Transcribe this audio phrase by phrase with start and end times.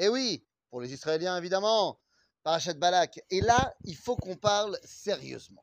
[0.00, 2.00] Et oui, pour les Israéliens évidemment,
[2.42, 3.22] Parachat Balak.
[3.28, 5.62] Et là, il faut qu'on parle sérieusement.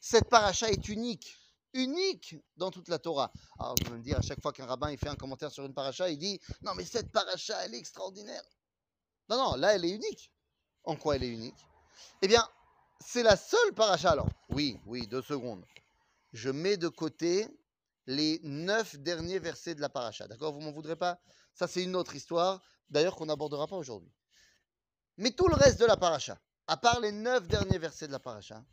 [0.00, 1.38] Cette paracha est unique,
[1.72, 3.32] unique dans toute la Torah.
[3.60, 5.72] Alors, je me dire, à chaque fois qu'un rabbin il fait un commentaire sur une
[5.72, 8.42] paracha, il dit Non, mais cette paracha, elle est extraordinaire.
[9.28, 10.32] Non, non, là, elle est unique.
[10.82, 11.64] En quoi elle est unique?
[12.22, 12.44] Eh bien,
[12.98, 14.10] c'est la seule paracha.
[14.10, 15.64] Alors, oui, oui, deux secondes.
[16.32, 17.46] Je mets de côté
[18.06, 20.26] les neuf derniers versets de la paracha.
[20.26, 21.20] D'accord Vous m'en voudrez pas?
[21.54, 24.12] Ça, c'est une autre histoire, d'ailleurs, qu'on n'abordera pas aujourd'hui.
[25.16, 28.18] Mais tout le reste de la paracha, à part les neuf derniers versets de la
[28.18, 28.64] paracha,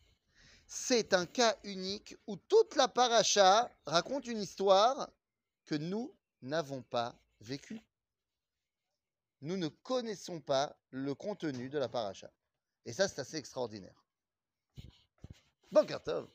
[0.68, 5.10] c'est un cas unique où toute la paracha raconte une histoire
[5.66, 7.82] que nous n'avons pas vécue.
[9.42, 12.32] Nous ne connaissons pas le contenu de la paracha.
[12.86, 14.04] Et ça, c'est assez extraordinaire.
[15.72, 16.28] Bon, Kartov.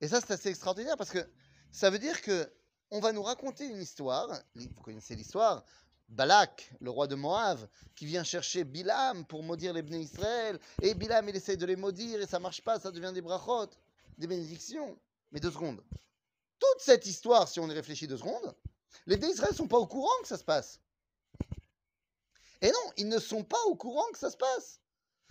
[0.00, 1.26] Et ça, c'est assez extraordinaire parce que
[1.70, 2.52] ça veut dire que
[2.90, 4.28] on va nous raconter une histoire.
[4.54, 5.64] Vous connaissez l'histoire.
[6.14, 7.58] Balak, le roi de Moab,
[7.96, 10.60] qui vient chercher Bilam pour maudire les Bnei Israël.
[10.80, 13.70] Et Bilam, il essaye de les maudire et ça marche pas, ça devient des brachot,
[14.16, 14.96] des bénédictions.
[15.32, 15.82] Mais deux secondes.
[16.60, 18.54] Toute cette histoire, si on y réfléchit deux secondes,
[19.06, 20.78] les Bnei Israël sont pas au courant que ça se passe.
[22.62, 24.80] Et non, ils ne sont pas au courant que ça se passe.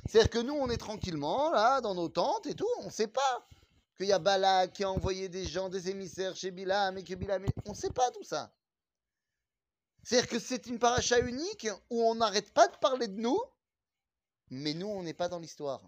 [0.05, 3.07] C'est-à-dire que nous, on est tranquillement là, dans nos tentes et tout, on ne sait
[3.07, 3.47] pas
[3.95, 7.15] qu'il y a Balak qui a envoyé des gens, des émissaires chez Bilam et que
[7.15, 7.45] Bilam.
[7.65, 8.51] On ne sait pas tout ça.
[10.03, 13.39] C'est-à-dire que c'est une paracha unique où on n'arrête pas de parler de nous,
[14.49, 15.81] mais nous, on n'est pas dans l'histoire.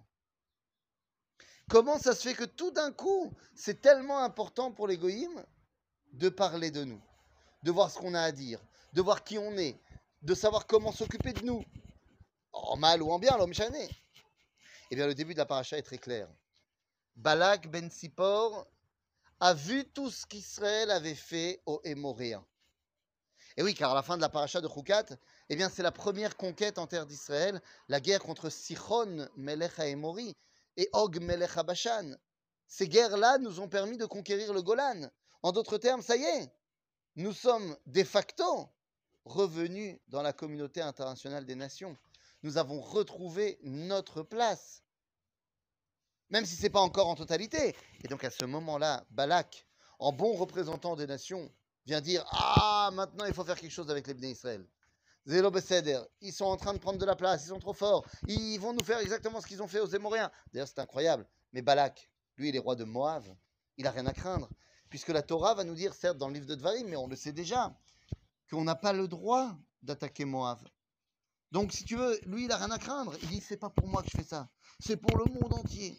[1.70, 4.98] Comment ça se fait que tout d'un coup, c'est tellement important pour les
[6.14, 7.02] de parler de nous,
[7.64, 8.62] de voir ce qu'on a à dire,
[8.94, 9.78] de voir qui on est,
[10.22, 11.66] de savoir comment s'occuper de nous,
[12.54, 13.90] en mal ou en bien, l'homme chané?
[14.92, 16.30] Eh bien, le début de la paracha est très clair.
[17.16, 18.68] Balak ben Sipor
[19.40, 22.46] a vu tout ce qu'Israël avait fait aux Hémoréens.
[23.58, 25.06] Et oui, car à la fin de la paracha de Choukat,
[25.50, 30.36] eh bien, c'est la première conquête en terre d'Israël, la guerre contre Sichon, Melech Haemori,
[30.78, 32.16] et Og, Melech Bashan.
[32.68, 35.10] Ces guerres-là nous ont permis de conquérir le Golan.
[35.42, 36.52] En d'autres termes, ça y est,
[37.16, 38.68] nous sommes de facto
[39.24, 41.96] revenus dans la communauté internationale des nations.
[42.44, 44.84] Nous avons retrouvé notre place,
[46.30, 47.76] même si ce n'est pas encore en totalité.
[48.04, 49.66] Et donc à ce moment-là, Balak,
[50.00, 51.50] en bon représentant des nations,
[51.86, 54.66] vient dire Ah, maintenant il faut faire quelque chose avec les Bnei Israël.
[55.28, 55.52] Zélo
[56.22, 58.74] ils sont en train de prendre de la place, ils sont trop forts, ils vont
[58.74, 60.32] nous faire exactement ce qu'ils ont fait aux Émoréens.
[60.54, 61.28] D'ailleurs, c'est incroyable.
[61.52, 63.24] Mais Balak, lui, il est roi de Moab,
[63.78, 64.50] il n'a rien à craindre.
[64.90, 67.16] Puisque la Torah va nous dire, certes, dans le livre de Dvarim, mais on le
[67.16, 67.76] sait déjà,
[68.52, 70.60] qu'on n'a pas le droit d'attaquer Moab.
[71.52, 73.16] Donc, si tu veux, lui, il n'a rien à craindre.
[73.24, 74.48] Il dit c'est pas pour moi que je fais ça,
[74.80, 75.98] c'est pour le monde entier.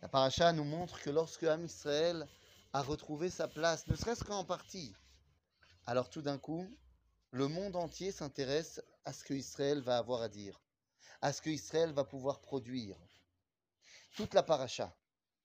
[0.00, 2.26] La paracha nous montre que lorsque Am Israël
[2.72, 4.94] a retrouvé sa place, ne serait-ce qu'en partie,
[5.86, 6.66] alors tout d'un coup,
[7.30, 10.60] le monde entier s'intéresse à ce que Israël va avoir à dire,
[11.20, 12.96] à ce que Israël va pouvoir produire.
[14.16, 14.96] Toute la paracha,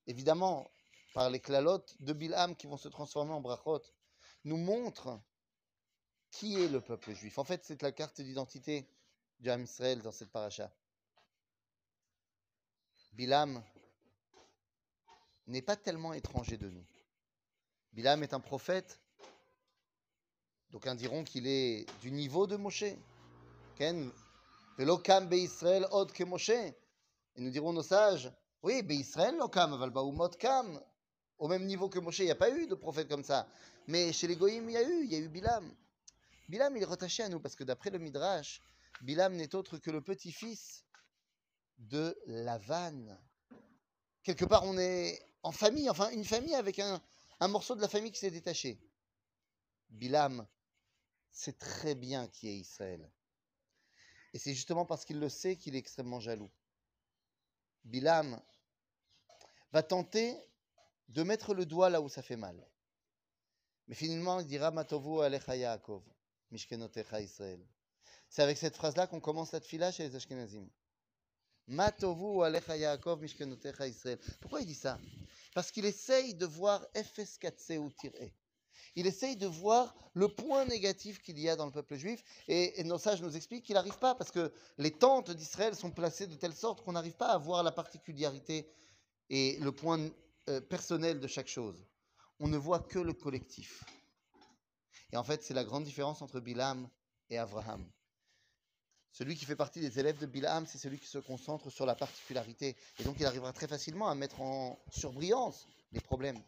[0.06, 0.70] évidemment,
[1.14, 3.82] par les clalotes de Bilham qui vont se transformer en brachot,
[4.44, 5.20] nous montre
[6.30, 7.38] qui est le peuple juif.
[7.38, 8.88] En fait, c'est la carte d'identité
[9.40, 10.70] du Ham Israël dans cette paracha.
[13.12, 13.62] Bilam
[15.46, 16.84] n'est pas tellement étranger de nous.
[17.98, 19.00] Bilam est un prophète.
[20.70, 22.94] D'aucuns diront qu'il est du niveau de Moshe.
[23.74, 24.12] Ken,
[24.76, 26.50] Velokam Israël od que Moshe.
[26.50, 26.74] Et
[27.38, 28.30] nous dirons nos sages,
[28.62, 29.76] oui, Israël lokam,
[30.38, 30.80] kam.
[31.38, 33.48] Au même niveau que Moshe, il n'y a pas eu de prophète comme ça.
[33.88, 35.68] Mais chez les Goïm, il y a eu, il y a eu Bilam.
[36.48, 38.62] Bilam, il est rattaché à nous parce que d'après le Midrash,
[39.00, 40.84] Bilam n'est autre que le petit-fils
[41.78, 43.18] de Lavan.
[44.22, 47.02] Quelque part, on est en famille, enfin une famille avec un,
[47.40, 48.80] un morceau de la famille qui s'est détaché.
[49.90, 50.46] Bilam
[51.30, 53.10] sait très bien qui est Israël.
[54.34, 56.50] Et c'est justement parce qu'il le sait qu'il est extrêmement jaloux.
[57.84, 58.40] Bilam
[59.72, 60.36] va tenter
[61.08, 62.66] de mettre le doigt là où ça fait mal.
[63.86, 66.02] Mais finalement, il dira Matovu alecha Yaakov,
[66.50, 67.64] Mishkenotecha Israël.
[68.28, 70.68] C'est avec cette phrase-là qu'on commence cette fila chez les Ashkenazim.
[71.66, 74.18] Matovu alecha Yaakov, Mishkenotecha Israël.
[74.40, 74.98] Pourquoi il dit ça?
[75.58, 78.32] Parce qu'il essaye de voir FS4C ou tiré.
[78.94, 82.22] Il essaye de voir le point négatif qu'il y a dans le peuple juif.
[82.46, 86.28] Et, nos sages nous expliquent qu'il n'arrive pas parce que les tentes d'Israël sont placées
[86.28, 88.70] de telle sorte qu'on n'arrive pas à voir la particularité
[89.30, 89.98] et le point
[90.48, 91.84] euh, personnel de chaque chose.
[92.38, 93.82] On ne voit que le collectif.
[95.10, 96.88] Et en fait, c'est la grande différence entre Bilam
[97.30, 97.84] et Abraham.
[99.12, 101.94] Celui qui fait partie des élèves de Bilam, c'est celui qui se concentre sur la
[101.94, 102.76] particularité.
[102.98, 106.40] Et donc il arrivera très facilement à mettre en surbrillance les problèmes.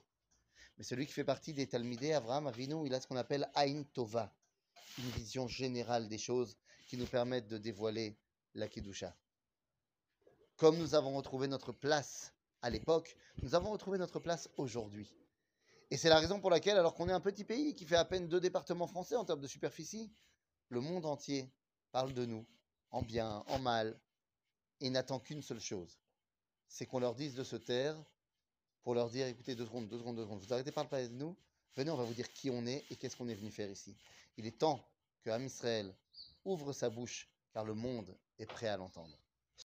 [0.79, 3.85] Mais celui qui fait partie des Talmidés, Avraham Avinu, il a ce qu'on appelle Aïn
[3.93, 4.33] Tova.
[4.99, 8.17] une vision générale des choses qui nous permettent de dévoiler
[8.55, 9.15] la Kedusha.
[10.57, 15.15] Comme nous avons retrouvé notre place à l'époque, nous avons retrouvé notre place aujourd'hui.
[15.91, 18.05] Et c'est la raison pour laquelle, alors qu'on est un petit pays qui fait à
[18.05, 20.13] peine deux départements français en termes de superficie,
[20.69, 21.51] le monde entier
[21.91, 22.47] parle de nous,
[22.91, 23.99] en bien, en mal,
[24.81, 25.99] et n'attend qu'une seule chose,
[26.69, 27.97] c'est qu'on leur dise de se taire
[28.83, 31.15] pour leur dire, écoutez, deux secondes, deux secondes, deux secondes, vous arrêtez de parler de
[31.15, 31.37] nous,
[31.77, 33.95] venez, on va vous dire qui on est et qu'est-ce qu'on est venu faire ici.
[34.37, 34.85] Il est temps
[35.23, 35.95] que Am Israël
[36.45, 39.19] ouvre sa bouche, car le monde est prêt à l'entendre.